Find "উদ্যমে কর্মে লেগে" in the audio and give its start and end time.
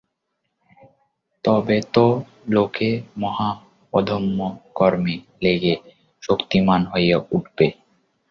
3.93-5.73